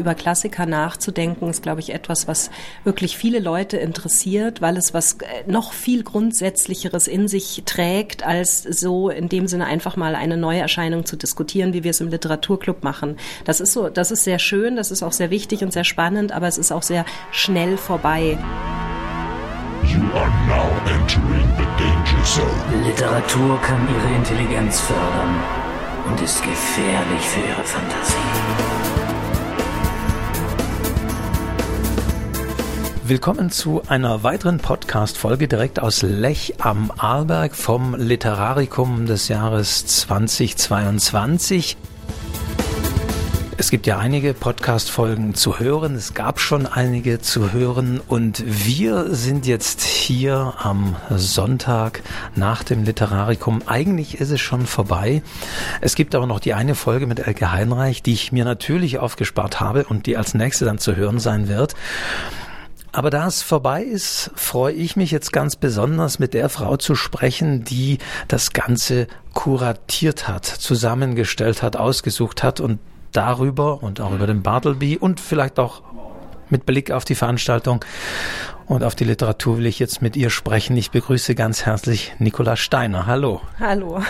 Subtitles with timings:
[0.00, 2.50] Über Klassiker nachzudenken ist, glaube ich, etwas, was
[2.84, 8.62] wirklich viele Leute interessiert, weil es was äh, noch viel Grundsätzlicheres in sich trägt, als
[8.62, 12.08] so in dem Sinne einfach mal eine neue Erscheinung zu diskutieren, wie wir es im
[12.08, 13.18] Literaturclub machen.
[13.44, 16.32] Das ist so, das ist sehr schön, das ist auch sehr wichtig und sehr spannend,
[16.32, 18.38] aber es ist auch sehr schnell vorbei.
[19.84, 22.86] You are now entering the danger zone.
[22.86, 25.42] Literatur kann ihre Intelligenz fördern
[26.08, 28.69] und ist gefährlich für ihre Fantasie.
[33.10, 41.76] Willkommen zu einer weiteren Podcast-Folge direkt aus Lech am Arlberg vom Literarikum des Jahres 2022.
[43.56, 45.96] Es gibt ja einige Podcast-Folgen zu hören.
[45.96, 52.04] Es gab schon einige zu hören und wir sind jetzt hier am Sonntag
[52.36, 53.62] nach dem Literarikum.
[53.66, 55.20] Eigentlich ist es schon vorbei.
[55.80, 59.58] Es gibt aber noch die eine Folge mit Elke Heinreich, die ich mir natürlich aufgespart
[59.58, 61.74] habe und die als nächste dann zu hören sein wird.
[62.92, 66.94] Aber da es vorbei ist, freue ich mich jetzt ganz besonders mit der Frau zu
[66.94, 72.80] sprechen, die das Ganze kuratiert hat, zusammengestellt hat, ausgesucht hat und
[73.12, 75.82] darüber und auch über den Bartleby und vielleicht auch
[76.48, 77.84] mit Blick auf die Veranstaltung
[78.66, 80.76] und auf die Literatur will ich jetzt mit ihr sprechen.
[80.76, 83.06] Ich begrüße ganz herzlich Nicola Steiner.
[83.06, 83.40] Hallo.
[83.58, 84.00] Hallo.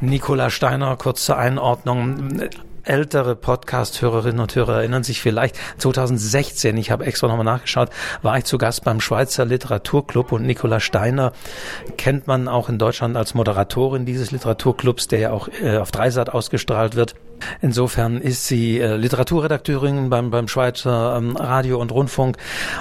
[0.00, 2.40] Nicola Steiner, kurz zur Einordnung
[2.88, 7.90] ältere Podcast-Hörerinnen und Hörer erinnern sich vielleicht, 2016, ich habe extra nochmal nachgeschaut,
[8.22, 11.32] war ich zu Gast beim Schweizer Literaturclub und Nicola Steiner
[11.96, 16.30] kennt man auch in Deutschland als Moderatorin dieses Literaturclubs, der ja auch äh, auf Dreisat
[16.30, 17.14] ausgestrahlt wird.
[17.60, 22.36] Insofern ist sie äh, Literaturredakteurin beim, beim Schweizer ähm, Radio und Rundfunk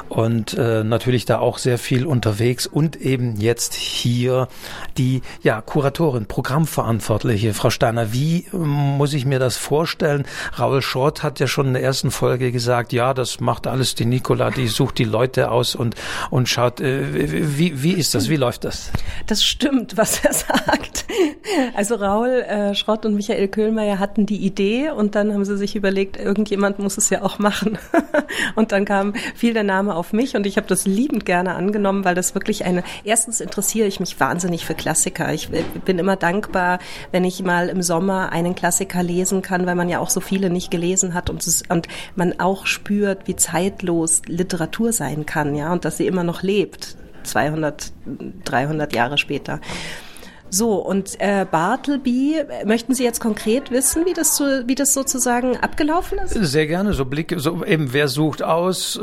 [0.10, 4.48] und äh, natürlich da auch sehr viel unterwegs und eben jetzt hier
[4.98, 7.54] die ja, Kuratorin, Programmverantwortliche.
[7.54, 10.26] Frau Steiner, wie äh, muss ich mir das vorstellen?
[10.58, 14.06] Raul Schott hat ja schon in der ersten Folge gesagt, ja, das macht alles die
[14.06, 15.96] Nicola, die sucht die Leute aus und,
[16.30, 18.92] und schaut, äh, wie, wie ist das, wie läuft das?
[19.26, 21.06] Das stimmt, was er sagt.
[21.76, 25.76] Also Raul äh, Schrott und Michael Köhlmeier hatten die Idee und dann haben sie sich
[25.76, 27.78] überlegt, irgendjemand muss es ja auch machen.
[28.56, 32.06] und dann kam viel der Name auf mich und ich habe das liebend gerne angenommen,
[32.06, 35.34] weil das wirklich eine, erstens interessiere ich mich wahnsinnig für Klassiker.
[35.34, 36.80] Ich bin immer dankbar,
[37.12, 40.50] wenn ich mal im Sommer einen Klassiker lesen kann, weil man ja auch so viele
[40.50, 45.72] nicht gelesen hat und, es, und man auch spürt, wie zeitlos Literatur sein kann, ja,
[45.72, 46.96] und dass sie immer noch lebt.
[47.24, 47.92] 200,
[48.46, 49.60] 300 Jahre später.
[50.50, 55.58] So, und äh, Bartleby, möchten Sie jetzt konkret wissen, wie das, so, wie das sozusagen
[55.58, 56.34] abgelaufen ist?
[56.34, 59.02] Sehr gerne, so Blick, so eben, wer sucht aus, äh,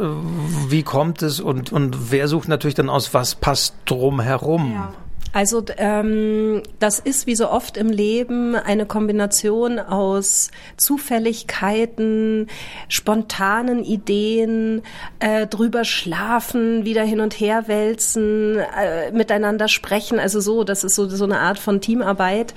[0.69, 4.73] wie kommt es und, und wer sucht natürlich dann aus, was passt drum herum?
[4.73, 4.93] Ja.
[5.35, 12.47] Also ähm, das ist wie so oft im Leben eine Kombination aus Zufälligkeiten,
[12.89, 14.83] spontanen Ideen,
[15.19, 20.21] äh, drüber schlafen, wieder hin und her wälzen, äh, miteinander sprechen.
[20.21, 22.55] Also so, das ist so, so eine Art von Teamarbeit,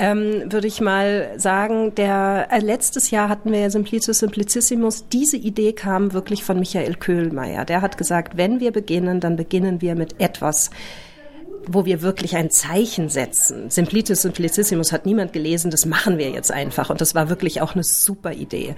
[0.00, 1.94] ähm, würde ich mal sagen.
[1.94, 5.08] Der äh, letztes Jahr hatten wir ja Simplicius Simplicissimus.
[5.10, 7.64] Diese Idee kam wirklich von Michael Köhlmeier.
[7.64, 10.70] Der hat gesagt, wenn wir beginnen, dann beginnen wir mit etwas
[11.68, 13.70] wo wir wirklich ein Zeichen setzen.
[13.70, 16.90] Simplitus Simplicissimus hat niemand gelesen, das machen wir jetzt einfach.
[16.90, 18.74] Und das war wirklich auch eine super Idee.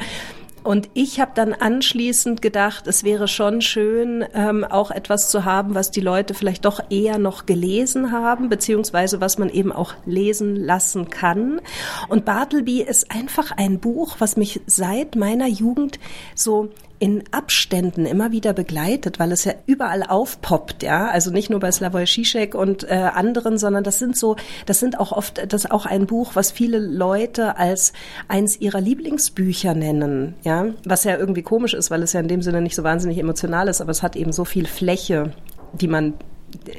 [0.68, 5.74] Und ich habe dann anschließend gedacht, es wäre schon schön, ähm, auch etwas zu haben,
[5.74, 10.56] was die Leute vielleicht doch eher noch gelesen haben, beziehungsweise was man eben auch lesen
[10.56, 11.60] lassen kann.
[12.08, 15.98] Und Bartleby ist einfach ein Buch, was mich seit meiner Jugend
[16.34, 16.70] so
[17.00, 21.08] in Abständen immer wieder begleitet, weil es ja überall aufpoppt, ja.
[21.08, 24.36] Also nicht nur bei Slavoj Žižek und äh, anderen, sondern das sind so,
[24.66, 27.92] das sind auch oft, das ist auch ein Buch, was viele Leute als
[28.26, 30.66] eins ihrer Lieblingsbücher nennen, ja.
[30.84, 33.68] Was ja irgendwie komisch ist, weil es ja in dem Sinne nicht so wahnsinnig emotional
[33.68, 35.32] ist, aber es hat eben so viel Fläche,
[35.72, 36.14] die man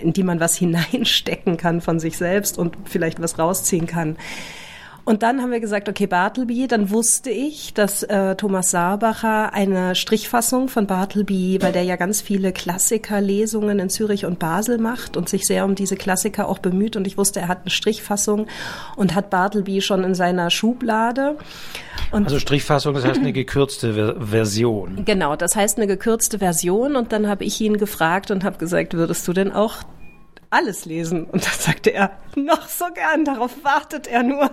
[0.02, 4.18] in die man was hineinstecken kann von sich selbst und vielleicht was rausziehen kann.
[5.06, 9.96] Und dann haben wir gesagt, okay, Bartleby, dann wusste ich, dass äh, Thomas Saarbacher eine
[9.96, 15.28] Strichfassung von Bartleby, weil der ja ganz viele Klassikerlesungen in Zürich und Basel macht und
[15.28, 16.96] sich sehr um diese Klassiker auch bemüht.
[16.96, 18.48] Und ich wusste, er hat eine Strichfassung
[18.96, 21.38] und hat Bartleby schon in seiner Schublade.
[22.12, 25.06] Und also Strichfassung, das heißt eine gekürzte Ver Version.
[25.06, 26.96] Genau, das heißt eine gekürzte Version.
[26.96, 29.78] Und dann habe ich ihn gefragt und habe gesagt, würdest du denn auch
[30.50, 31.26] alles lesen?
[31.26, 34.52] Und da sagte er, noch so gern, darauf wartet er nur.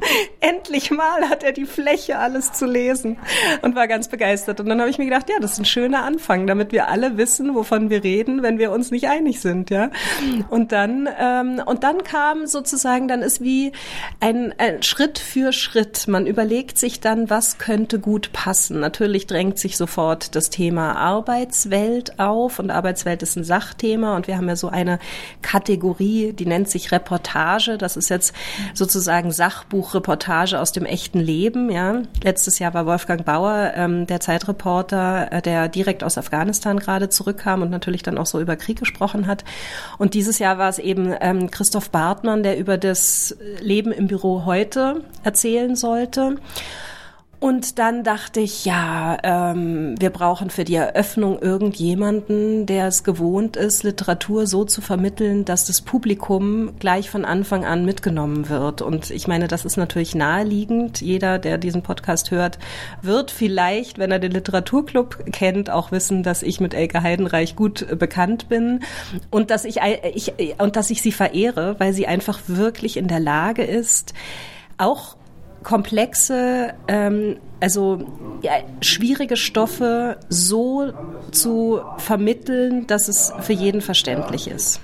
[0.40, 3.18] endlich mal hat er die Fläche, alles zu lesen
[3.62, 4.60] und war ganz begeistert.
[4.60, 7.16] Und dann habe ich mir gedacht, ja, das ist ein schöner Anfang, damit wir alle
[7.16, 9.90] wissen, wovon wir reden, wenn wir uns nicht einig sind, ja.
[10.50, 13.72] Und dann ähm, und dann kam sozusagen, dann ist wie
[14.20, 16.08] ein, ein Schritt für Schritt.
[16.08, 18.80] Man überlegt sich dann, was könnte gut passen.
[18.80, 24.36] Natürlich drängt sich sofort das Thema Arbeitswelt auf und Arbeitswelt ist ein Sachthema und wir
[24.36, 24.98] haben ja so eine
[25.42, 27.78] Kategorie, die nennt sich Reportage.
[27.78, 28.34] Das ist jetzt
[28.74, 29.30] sozusagen
[29.84, 31.70] Sachbuchreportage aus dem echten Leben.
[31.70, 37.08] Ja, letztes Jahr war Wolfgang Bauer, ähm, der Zeitreporter, äh, der direkt aus Afghanistan gerade
[37.10, 39.44] zurückkam und natürlich dann auch so über Krieg gesprochen hat.
[39.98, 44.44] Und dieses Jahr war es eben ähm, Christoph Bartmann, der über das Leben im Büro
[44.46, 46.36] heute erzählen sollte.
[47.44, 53.58] Und dann dachte ich, ja, ähm, wir brauchen für die Eröffnung irgendjemanden, der es gewohnt
[53.58, 58.80] ist, Literatur so zu vermitteln, dass das Publikum gleich von Anfang an mitgenommen wird.
[58.80, 61.02] Und ich meine, das ist natürlich naheliegend.
[61.02, 62.58] Jeder, der diesen Podcast hört,
[63.02, 67.98] wird vielleicht, wenn er den Literaturclub kennt, auch wissen, dass ich mit Elke Heidenreich gut
[67.98, 68.80] bekannt bin
[69.30, 69.80] und dass ich,
[70.14, 74.14] ich und dass ich sie verehre, weil sie einfach wirklich in der Lage ist,
[74.78, 75.16] auch
[75.64, 78.06] komplexe, ähm, also
[78.42, 80.92] ja, schwierige Stoffe so
[81.32, 84.80] zu vermitteln, dass es für jeden verständlich ist.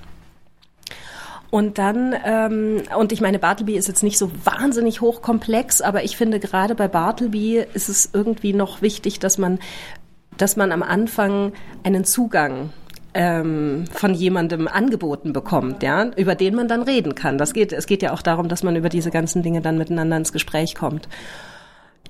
[1.51, 6.17] Und dann, ähm, und ich meine, Bartleby ist jetzt nicht so wahnsinnig hochkomplex, aber ich
[6.17, 9.59] finde gerade bei Bartleby ist es irgendwie noch wichtig, dass man,
[10.37, 11.51] dass man am Anfang
[11.83, 12.71] einen Zugang
[13.13, 17.37] ähm, von jemandem angeboten bekommt, ja, über den man dann reden kann.
[17.37, 20.17] Das geht, es geht ja auch darum, dass man über diese ganzen Dinge dann miteinander
[20.17, 21.07] ins Gespräch kommt.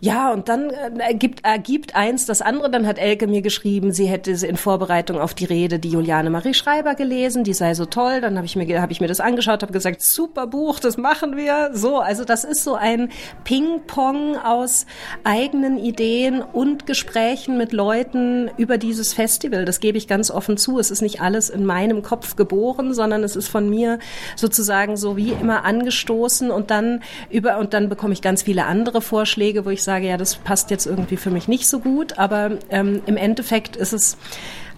[0.04, 2.72] Ja, und dann äh, ergibt, ergibt eins das andere.
[2.72, 6.56] Dann hat Elke mir geschrieben, sie hätte in Vorbereitung auf die Rede die Juliane Marie
[6.56, 8.20] Schreiber gelesen, die sei so toll.
[8.20, 11.38] Dann habe ich mir habe ich mir das angeschaut, habe gesagt, super Buch, das machen
[11.38, 11.70] wir.
[11.74, 13.10] So, also das ist so ein
[13.44, 14.88] Ping-Pong aus
[15.24, 19.66] eigenen Ideen und Gesprächen mit Leuten über dieses Festival.
[19.66, 20.80] Das gebe ich ganz offen zu.
[20.80, 24.00] Es ist nicht alles in meinem Kopf geboren, sondern es ist von mir
[24.36, 29.02] sozusagen so wie immer angestoßen und dann über und dann bekomme ich ganz viele andere
[29.02, 32.18] Vorschläge, wo ich sage, sage, ja, das passt jetzt irgendwie für mich nicht so gut,
[32.18, 34.18] aber ähm, im Endeffekt ist es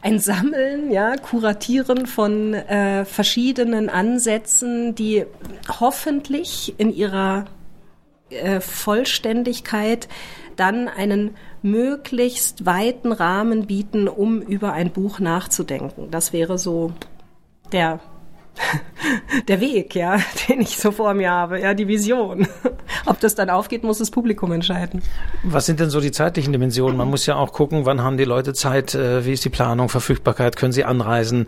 [0.01, 5.25] ein Sammeln, ja, Kuratieren von äh, verschiedenen Ansätzen, die
[5.80, 7.45] hoffentlich in ihrer
[8.31, 10.07] äh, Vollständigkeit
[10.56, 16.09] dann einen möglichst weiten Rahmen bieten, um über ein Buch nachzudenken.
[16.09, 16.92] Das wäre so
[17.71, 18.00] der
[19.47, 20.17] der Weg, ja,
[20.47, 22.47] den ich so vor mir habe, ja, die Vision.
[23.05, 25.01] Ob das dann aufgeht, muss das Publikum entscheiden.
[25.44, 26.97] Was sind denn so die zeitlichen Dimensionen?
[26.97, 29.89] Man muss ja auch gucken, wann haben die Leute Zeit, äh, wie ist die Planung,
[29.89, 31.47] Verfügbarkeit, können sie anreisen,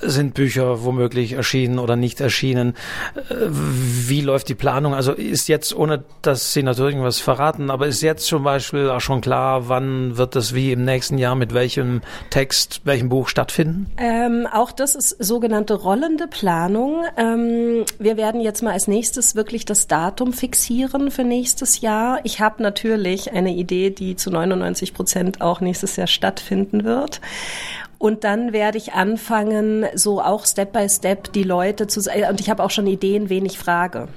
[0.00, 2.74] sind Bücher womöglich erschienen oder nicht erschienen,
[3.16, 4.94] äh, wie läuft die Planung?
[4.94, 9.00] Also ist jetzt, ohne dass Sie natürlich was verraten, aber ist jetzt zum Beispiel auch
[9.00, 13.90] schon klar, wann wird das wie im nächsten Jahr mit welchem Text, welchem Buch stattfinden?
[13.96, 16.39] Ähm, auch das ist sogenannte rollende Planung.
[17.16, 22.20] Ähm, wir werden jetzt mal als nächstes wirklich das Datum fixieren für nächstes Jahr.
[22.24, 27.20] Ich habe natürlich eine Idee, die zu 99 Prozent auch nächstes Jahr stattfinden wird.
[27.98, 32.48] Und dann werde ich anfangen, so auch Step by Step die Leute zu, und ich
[32.48, 34.08] habe auch schon Ideen, wen ich frage.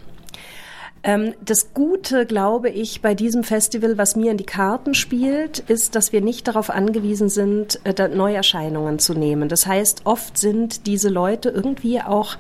[1.04, 5.96] Ähm, das Gute, glaube ich, bei diesem Festival, was mir in die Karten spielt, ist,
[5.96, 9.50] dass wir nicht darauf angewiesen sind, äh, Neuerscheinungen zu nehmen.
[9.50, 12.38] Das heißt, oft sind diese Leute irgendwie auch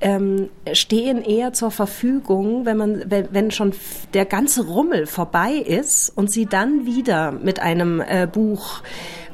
[0.00, 3.72] ähm, stehen eher zur Verfügung, wenn man, wenn, wenn schon
[4.14, 8.82] der ganze Rummel vorbei ist und sie dann wieder mit einem äh, Buch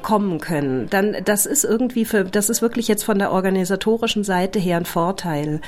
[0.03, 4.59] kommen können, dann das ist irgendwie für, das ist wirklich jetzt von der organisatorischen Seite
[4.59, 5.61] her ein Vorteil.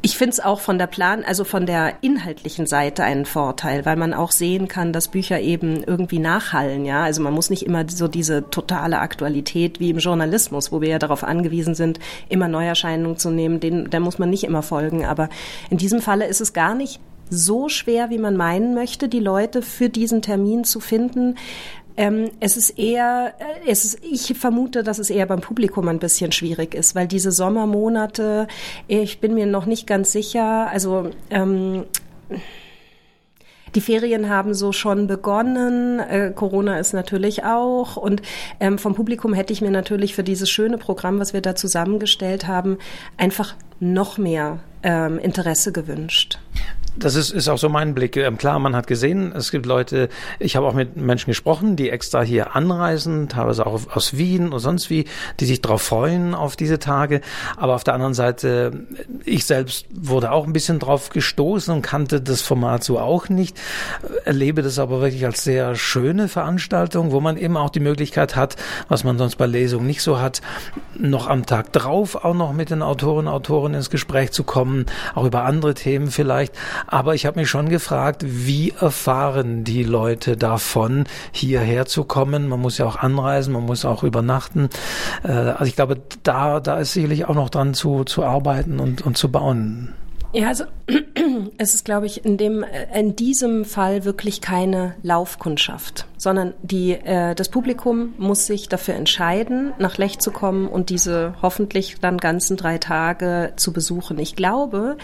[0.00, 3.96] Ich finde es auch von der Plan, also von der inhaltlichen Seite einen Vorteil, weil
[3.96, 7.02] man auch sehen kann, dass Bücher eben irgendwie nachhallen, ja.
[7.02, 10.98] Also man muss nicht immer so diese totale Aktualität wie im Journalismus, wo wir ja
[10.98, 11.98] darauf angewiesen sind,
[12.30, 15.04] immer Neuerscheinungen zu nehmen, den, der muss man nicht immer folgen.
[15.04, 15.28] Aber
[15.68, 17.00] in diesem Falle ist es gar nicht
[17.30, 21.36] so schwer, wie man meinen möchte, die Leute für diesen Termin zu finden,
[21.96, 25.98] ähm, es ist eher, äh, es ist, ich vermute, dass es eher beim Publikum ein
[25.98, 28.46] bisschen schwierig ist, weil diese Sommermonate,
[28.88, 31.84] ich bin mir noch nicht ganz sicher, also ähm,
[33.74, 36.00] die Ferien haben so schon begonnen.
[36.00, 37.96] Äh, Corona ist natürlich auch.
[37.96, 38.22] Und
[38.58, 42.46] ähm, vom Publikum hätte ich mir natürlich für dieses schöne Programm, was wir da zusammengestellt
[42.46, 42.78] haben,
[43.16, 46.38] einfach noch mehr ähm, Interesse gewünscht.
[46.96, 48.16] Das ist, ist auch so mein Blick.
[48.16, 51.90] Ähm, klar, man hat gesehen, es gibt Leute, ich habe auch mit Menschen gesprochen, die
[51.90, 55.06] extra hier anreisen, teilweise auch aus Wien und sonst wie,
[55.40, 57.20] die sich darauf freuen auf diese Tage.
[57.56, 58.86] Aber auf der anderen Seite,
[59.24, 63.58] ich selbst wurde auch ein bisschen drauf gestoßen und kannte das Format so auch nicht,
[64.24, 68.56] erlebe das aber wirklich als sehr schöne Veranstaltung, wo man eben auch die Möglichkeit hat,
[68.88, 70.40] was man sonst bei Lesungen nicht so hat,
[70.96, 74.86] noch am Tag drauf auch noch mit den Autorinnen und Autoren ins Gespräch zu kommen,
[75.14, 76.54] auch über andere Themen vielleicht.
[76.86, 82.48] Aber ich habe mich schon gefragt, wie erfahren die Leute davon, hierher zu kommen?
[82.48, 84.68] Man muss ja auch anreisen, man muss auch übernachten.
[85.22, 89.02] Äh, also ich glaube, da, da ist sicherlich auch noch dran zu, zu arbeiten und,
[89.02, 89.94] und zu bauen.
[90.32, 90.64] Ja, also
[91.58, 97.34] es ist, glaube ich, in dem in diesem Fall wirklich keine Laufkundschaft, sondern die äh,
[97.34, 102.56] das Publikum muss sich dafür entscheiden, nach Lech zu kommen und diese hoffentlich dann ganzen
[102.56, 104.20] drei Tage zu besuchen.
[104.20, 104.96] Ich glaube,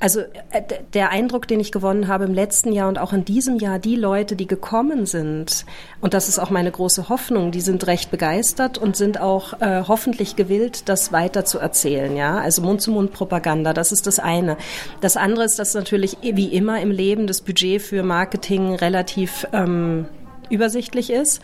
[0.00, 0.62] also äh,
[0.94, 3.96] der Eindruck, den ich gewonnen habe im letzten Jahr und auch in diesem Jahr, die
[3.96, 5.64] Leute, die gekommen sind,
[6.00, 9.82] und das ist auch meine große Hoffnung, die sind recht begeistert und sind auch äh,
[9.86, 12.16] hoffentlich gewillt, das weiter zu erzählen.
[12.16, 14.56] Ja, also Mund-zu-Mund-Propaganda, das ist das eine.
[15.00, 20.06] Das andere ist, dass natürlich wie immer im Leben das Budget für Marketing relativ ähm,
[20.50, 21.42] übersichtlich ist.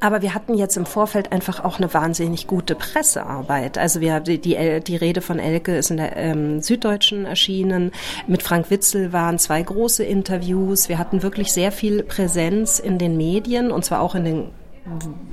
[0.00, 3.78] Aber wir hatten jetzt im Vorfeld einfach auch eine wahnsinnig gute Pressearbeit.
[3.78, 7.92] Also wir die, die, die Rede von Elke ist in der ähm, Süddeutschen erschienen.
[8.26, 10.88] Mit Frank Witzel waren zwei große Interviews.
[10.88, 14.50] Wir hatten wirklich sehr viel Präsenz in den Medien und zwar auch in den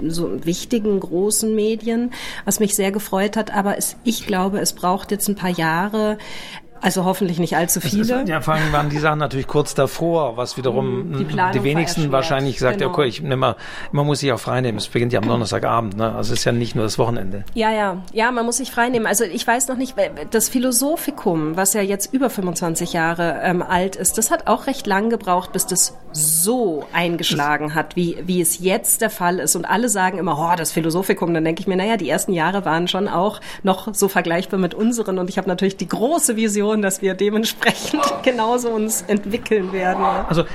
[0.07, 2.11] so wichtigen großen Medien,
[2.45, 3.53] was mich sehr gefreut hat.
[3.53, 6.17] Aber es, ich glaube, es braucht jetzt ein paar Jahre,
[6.81, 8.21] also hoffentlich nicht allzu viele.
[8.21, 12.11] Ist, ja, vor allem waren die Sachen natürlich kurz davor, was wiederum die, die wenigsten
[12.11, 12.91] wahrscheinlich sagt, genau.
[12.91, 13.55] okay, ich nehme mal,
[13.91, 14.77] man muss sich auch frei nehmen.
[14.77, 16.15] Es beginnt ja am Donnerstagabend, ne?
[16.15, 17.45] Also es ist ja nicht nur das Wochenende.
[17.53, 19.05] Ja, ja, ja, man muss sich frei nehmen.
[19.05, 19.95] Also ich weiß noch nicht,
[20.31, 24.87] das Philosophikum, was ja jetzt über 25 Jahre ähm, alt ist, das hat auch recht
[24.87, 29.55] lang gebraucht, bis das so eingeschlagen hat, wie, wie es jetzt der Fall ist.
[29.55, 31.33] Und alle sagen immer, oh, das Philosophikum.
[31.33, 34.73] Dann denke ich mir, naja, die ersten Jahre waren schon auch noch so vergleichbar mit
[34.73, 35.19] unseren.
[35.19, 40.03] Und ich habe natürlich die große Vision, Vision, dass wir dementsprechend genauso uns entwickeln werden.
[40.27, 40.45] Also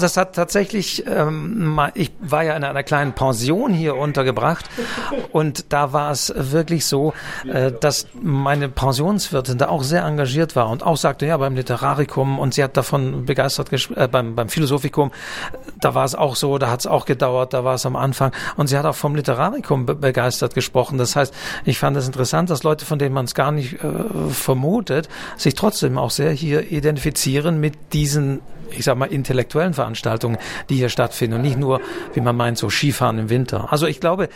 [0.00, 4.68] das hat tatsächlich, ähm, ich war ja in einer kleinen Pension hier untergebracht
[5.32, 7.12] und da war es wirklich so,
[7.50, 12.38] äh, dass meine Pensionswirtin da auch sehr engagiert war und auch sagte, ja, beim Literarikum
[12.38, 15.10] und sie hat davon begeistert, äh, beim, beim Philosophikum,
[15.80, 18.32] da war es auch so, da hat es auch gedauert, da war es am Anfang
[18.56, 20.98] und sie hat auch vom Literarikum be begeistert gesprochen.
[20.98, 21.32] Das heißt,
[21.64, 25.54] ich fand es interessant, dass Leute, von denen man es gar nicht äh, vermutet, sich
[25.54, 25.63] trotzdem
[25.98, 28.40] auch sehr hier identifizieren mit diesen
[28.70, 31.80] ich sag mal, intellektuellen Veranstaltungen, die hier stattfinden und nicht nur,
[32.12, 33.72] wie man meint, so Skifahren im Winter.
[33.72, 34.28] Also ich glaube,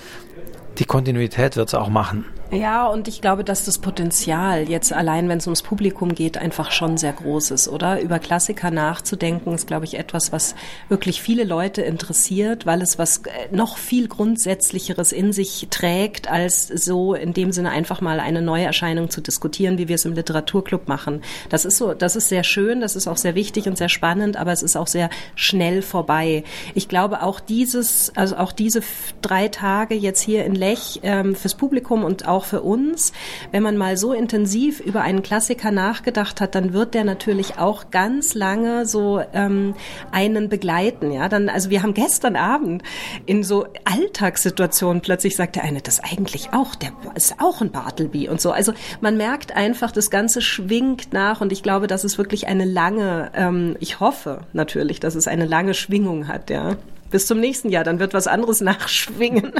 [0.79, 2.25] die Kontinuität wird es auch machen.
[2.51, 6.71] Ja, und ich glaube, dass das Potenzial jetzt allein, wenn es ums Publikum geht, einfach
[6.73, 8.01] schon sehr groß ist, oder?
[8.01, 10.55] Über Klassiker nachzudenken ist, glaube ich, etwas, was
[10.89, 16.69] wirklich viele Leute interessiert, weil es was äh, noch viel Grundsätzlicheres in sich trägt, als
[16.69, 20.15] so in dem Sinne einfach mal eine neue Erscheinung zu diskutieren, wie wir es im
[20.15, 21.21] Literaturclub machen.
[21.51, 24.39] Das ist so, das ist sehr schön, das ist auch sehr wichtig und sehr spannend,
[24.39, 26.45] aber es ist auch sehr schnell vorbei.
[26.75, 28.81] Ich glaube, auch dieses, also auch diese
[29.21, 33.13] drei Tage jetzt hier in Lech ähm, fürs Publikum und auch auch für uns.
[33.51, 37.91] Wenn man mal so intensiv über einen Klassiker nachgedacht hat, dann wird der natürlich auch
[37.91, 39.75] ganz lange so ähm,
[40.13, 41.11] einen begleiten.
[41.11, 42.85] Ja, dann also wir haben gestern Abend
[43.27, 48.29] in so Alltagssituationen plötzlich sagt der eine, das eigentlich auch, der ist auch ein Bartleby
[48.29, 48.53] und so.
[48.53, 52.65] Also man merkt einfach, das Ganze schwingt nach und ich glaube, dass es wirklich eine
[52.65, 56.51] lange, ähm, ich hoffe natürlich, dass es eine lange Schwingung hat.
[56.51, 56.77] Ja,
[57.11, 59.53] bis zum nächsten Jahr, dann wird was anderes nachschwingen.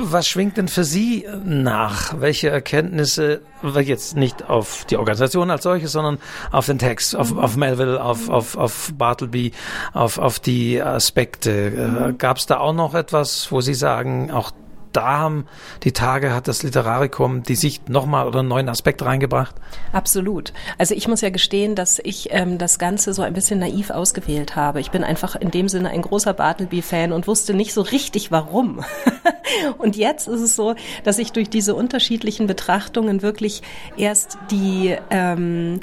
[0.00, 2.20] Was schwingt denn für Sie nach?
[2.20, 6.18] Welche Erkenntnisse, jetzt nicht auf die Organisation als solches, sondern
[6.52, 9.52] auf den Text, auf, auf Melville, auf, auf, auf Bartleby,
[9.92, 12.14] auf, auf die Aspekte?
[12.16, 14.52] Gab es da auch noch etwas, wo Sie sagen, auch
[14.92, 15.46] da haben
[15.82, 19.54] die Tage hat das Literarikum die Sicht nochmal oder einen neuen Aspekt reingebracht?
[19.92, 20.52] Absolut.
[20.78, 24.56] Also ich muss ja gestehen, dass ich ähm, das Ganze so ein bisschen naiv ausgewählt
[24.56, 24.80] habe.
[24.80, 28.84] Ich bin einfach in dem Sinne ein großer Bartleby-Fan und wusste nicht so richtig warum.
[29.78, 33.62] und jetzt ist es so, dass ich durch diese unterschiedlichen Betrachtungen wirklich
[33.96, 35.80] erst die ähm,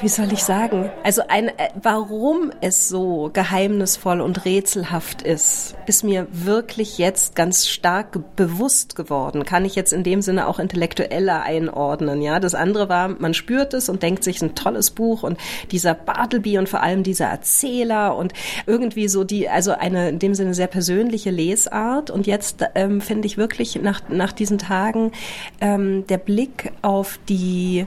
[0.00, 0.90] wie soll ich sagen?
[1.04, 7.68] Also ein, äh, warum es so geheimnisvoll und rätselhaft ist, ist mir wirklich jetzt ganz
[7.68, 9.44] stark bewusst geworden.
[9.44, 12.22] Kann ich jetzt in dem Sinne auch intellektueller einordnen.
[12.22, 15.38] Ja, das andere war, man spürt es und denkt sich ein tolles Buch und
[15.70, 18.32] dieser Bartleby und vor allem dieser Erzähler und
[18.66, 22.10] irgendwie so die, also eine in dem Sinne sehr persönliche Lesart.
[22.10, 25.12] Und jetzt ähm, finde ich wirklich nach nach diesen Tagen
[25.60, 27.86] ähm, der Blick auf die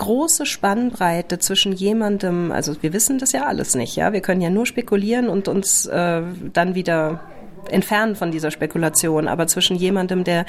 [0.00, 4.48] große Spannbreite zwischen jemandem, also wir wissen das ja alles nicht, ja, wir können ja
[4.48, 6.22] nur spekulieren und uns äh,
[6.54, 7.20] dann wieder
[7.68, 10.46] entfernen von dieser Spekulation, aber zwischen jemandem, der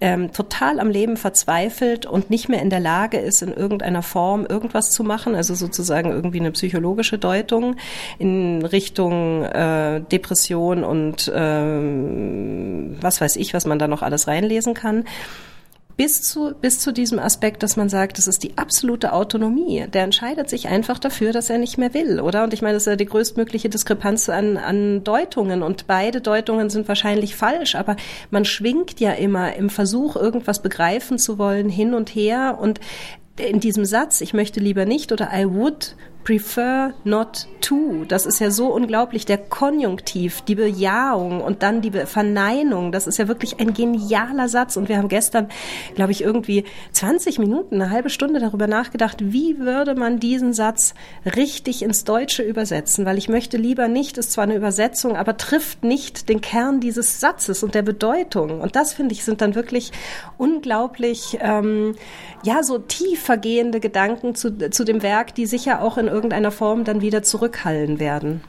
[0.00, 4.46] ähm, total am Leben verzweifelt und nicht mehr in der Lage ist, in irgendeiner Form
[4.46, 7.74] irgendwas zu machen, also sozusagen irgendwie eine psychologische Deutung
[8.20, 14.74] in Richtung äh, Depression und äh, was weiß ich, was man da noch alles reinlesen
[14.74, 15.04] kann
[15.96, 19.86] bis zu, bis zu diesem Aspekt, dass man sagt, das ist die absolute Autonomie.
[19.92, 22.44] Der entscheidet sich einfach dafür, dass er nicht mehr will, oder?
[22.44, 26.70] Und ich meine, das ist ja die größtmögliche Diskrepanz an, an Deutungen und beide Deutungen
[26.70, 27.96] sind wahrscheinlich falsch, aber
[28.30, 32.80] man schwingt ja immer im Versuch, irgendwas begreifen zu wollen, hin und her und
[33.38, 38.04] in diesem Satz, ich möchte lieber nicht oder I would prefer not to.
[38.06, 39.24] Das ist ja so unglaublich.
[39.24, 42.92] Der Konjunktiv, die Bejahung und dann die Verneinung.
[42.92, 44.76] Das ist ja wirklich ein genialer Satz.
[44.76, 45.48] Und wir haben gestern,
[45.94, 50.94] glaube ich, irgendwie 20 Minuten, eine halbe Stunde darüber nachgedacht, wie würde man diesen Satz
[51.24, 53.06] richtig ins Deutsche übersetzen?
[53.06, 57.20] Weil ich möchte lieber nicht, ist zwar eine Übersetzung, aber trifft nicht den Kern dieses
[57.20, 58.60] Satzes und der Bedeutung.
[58.60, 59.92] Und das finde ich sind dann wirklich
[60.38, 61.94] unglaublich, ähm,
[62.44, 67.00] ja, so tiefergehende Gedanken zu, zu dem Werk, die sicher auch in irgendeiner Form dann
[67.00, 68.42] wieder zurückhallen werden.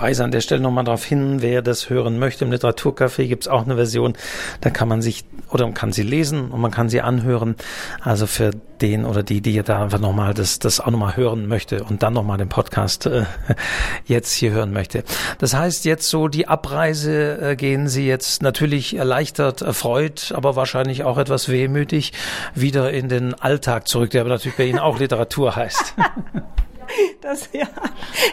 [0.00, 2.44] Weise an der Stelle nochmal darauf hin, wer das hören möchte.
[2.44, 4.14] Im Literaturcafé gibt es auch eine Version,
[4.60, 7.56] da kann man sich oder man kann sie lesen und man kann sie anhören.
[8.00, 11.84] Also für den oder die, die da einfach nochmal das, das auch nochmal hören möchte
[11.84, 13.24] und dann nochmal den Podcast äh,
[14.06, 15.04] jetzt hier hören möchte.
[15.38, 21.04] Das heißt, jetzt so die Abreise äh, gehen Sie jetzt natürlich erleichtert, erfreut, aber wahrscheinlich
[21.04, 22.12] auch etwas wehmütig
[22.54, 25.94] wieder in den Alltag zurück, der aber natürlich bei Ihnen auch Literatur heißt.
[27.20, 27.68] Das ja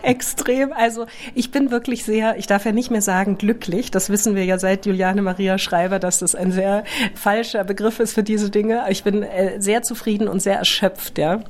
[0.04, 0.74] extrem.
[0.74, 3.92] Also ich bin wirklich sehr, ich darf ja nicht mehr sagen glücklich.
[3.92, 6.84] Das wissen wir ja seit Juliane Maria Schreiber, dass das ein sehr
[7.16, 8.84] falscher Begriff ist für diese Dinge.
[8.90, 11.44] Ich bin äh, sehr zufrieden und sehr erschöpft, ja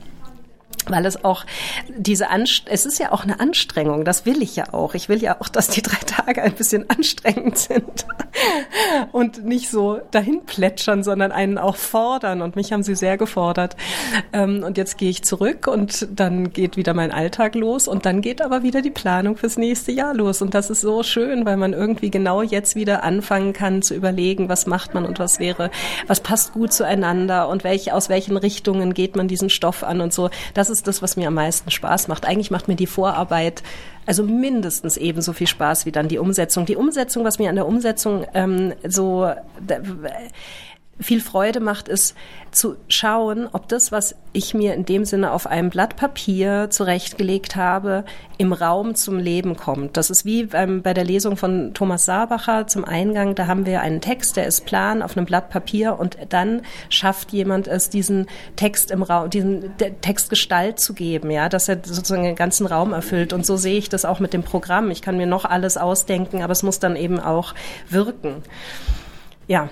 [0.88, 1.46] weil es auch
[1.90, 4.94] diese Anst es ist ja auch eine Anstrengung, das will ich ja auch.
[4.96, 8.06] Ich will ja auch, dass die drei Tage ein bisschen anstrengend sind
[9.12, 12.42] und nicht so dahin plätschern, sondern einen auch fordern.
[12.42, 13.76] Und mich haben sie sehr gefordert.
[14.34, 18.22] Ähm, und jetzt gehe ich zurück und dann geht wieder mein Alltag los und dann
[18.22, 20.42] geht aber wieder die Planung fürs nächste Jahr los.
[20.42, 24.50] Und das ist so schön, weil man irgendwie genau jetzt wieder anfangen kann zu überlegen,
[24.50, 25.72] was macht man und was wäre,
[26.08, 30.14] was passt gut zueinander und welche, aus welchen Richtungen geht man diesen Stoff an und
[30.14, 30.30] so.
[30.54, 32.26] Das ist das, was mir am meisten Spaß macht.
[32.26, 33.64] Eigentlich macht mir die Vorarbeit
[34.06, 36.66] also mindestens ebenso viel Spaß wie dann die Umsetzung.
[36.66, 39.32] Die Umsetzung, was mir an der Umsetzung ähm, so
[41.00, 42.16] viel Freude macht, ist
[42.52, 47.56] zu schauen, ob das, was ich mir in dem Sinne auf einem Blatt Papier zurechtgelegt
[47.56, 48.06] habe,
[48.38, 49.98] im Raum zum Leben kommt.
[49.98, 53.36] Das ist wie ähm, bei der Lesung von Thomas Saarbacher zum Eingang.
[53.36, 57.32] Da haben wir einen Text, der ist plan auf einem Blatt Papier und dann schafft
[57.32, 62.24] jemand es, diesen Text im Raum, diesen Text Gestalt zu geben, ja, dass er sozusagen
[62.24, 63.32] den ganzen Raum erfüllt.
[63.32, 64.92] Und so sehe ich das auch mit dem Programm.
[64.92, 67.54] Ich kann mir noch alles ausdenken, aber es muss dann eben auch
[67.90, 68.44] wirken.
[69.48, 69.70] Ja.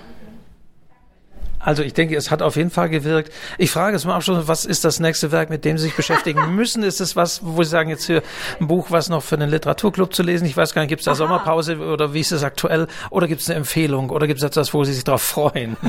[1.68, 3.30] Also ich denke, es hat auf jeden Fall gewirkt.
[3.58, 6.54] Ich frage es mal Abschluss, was ist das nächste Werk, mit dem Sie sich beschäftigen
[6.56, 6.82] müssen?
[6.82, 8.22] Ist es was, wo Sie sagen, jetzt hier
[8.58, 10.46] ein Buch, was noch für den Literaturclub zu lesen?
[10.46, 11.16] Ich weiß gar nicht, gibt es da Aha.
[11.16, 12.86] Sommerpause oder wie ist es aktuell?
[13.10, 15.76] Oder gibt es eine Empfehlung oder gibt es etwas, wo Sie sich darauf freuen?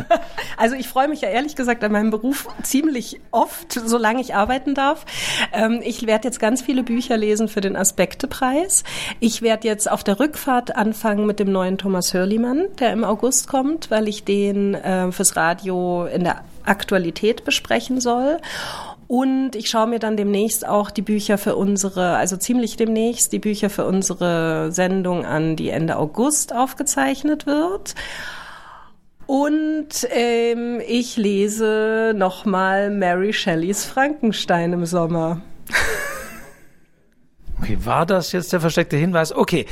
[0.58, 4.76] Also ich freue mich ja ehrlich gesagt an meinem Beruf ziemlich oft, solange ich arbeiten
[4.76, 5.06] darf.
[5.54, 8.84] Ähm, ich werde jetzt ganz viele Bücher lesen für den Aspektepreis.
[9.22, 13.48] Ich werde jetzt auf der Rückfahrt anfangen mit dem neuen Thomas Hörlimann, der im August
[13.48, 18.40] kommt, weil ich den äh, fürs Radio Radio in der Aktualität besprechen soll.
[19.08, 23.40] Und ich schaue mir dann demnächst auch die Bücher für unsere, also ziemlich demnächst, die
[23.40, 27.96] Bücher für unsere Sendung an, die Ende August aufgezeichnet wird.
[29.26, 35.42] Und ähm, ich lese nochmal Mary Shelleys Frankenstein im Sommer.
[37.62, 39.34] Okay, war das jetzt der versteckte Hinweis?
[39.34, 39.66] Okay.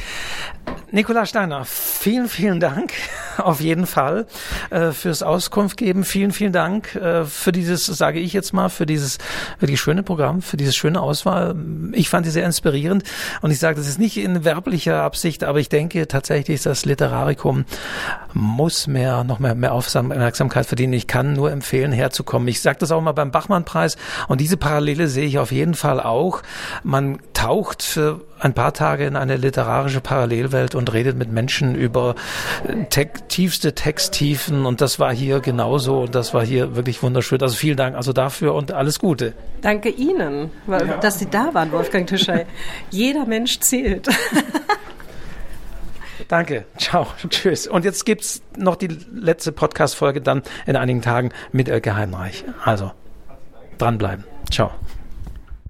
[0.89, 2.93] Nikola Steiner, vielen, vielen Dank
[3.37, 4.25] auf jeden Fall
[4.69, 6.05] äh, fürs Auskunft geben.
[6.05, 9.17] Vielen, vielen Dank äh, für dieses, sage ich jetzt mal, für dieses
[9.59, 11.55] wirklich schöne Programm, für dieses schöne Auswahl.
[11.91, 13.03] Ich fand die sehr inspirierend
[13.41, 17.65] und ich sage, das ist nicht in werblicher Absicht, aber ich denke tatsächlich, das Literarikum
[18.33, 20.93] muss mehr, noch mehr, mehr Aufmerksamkeit verdienen.
[20.93, 22.47] Ich kann nur empfehlen, herzukommen.
[22.47, 23.97] Ich sage das auch mal beim Bachmann-Preis
[24.29, 26.43] und diese Parallele sehe ich auf jeden Fall auch.
[26.83, 32.15] Man taucht für ein paar Tage in eine literarische Parallelwelt und redet mit Menschen über
[32.89, 37.41] te tiefste Texttiefen und das war hier genauso und das war hier wirklich wunderschön.
[37.41, 39.33] Also vielen Dank also dafür und alles Gute.
[39.61, 40.79] Danke Ihnen, ja.
[40.97, 42.45] dass Sie da waren, Wolfgang Tischei.
[42.89, 44.07] Jeder Mensch zählt.
[46.27, 46.65] Danke.
[46.77, 47.07] Ciao.
[47.29, 47.67] Tschüss.
[47.67, 52.43] Und jetzt gibt's noch die letzte Podcast-Folge dann in einigen Tagen mit Elke Heimreich.
[52.63, 52.91] Also.
[53.77, 54.25] Dranbleiben.
[54.51, 54.71] Ciao.